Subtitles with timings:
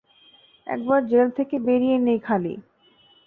[0.67, 2.53] একবার জেল থেকে বেরিয়ে নেই খালি।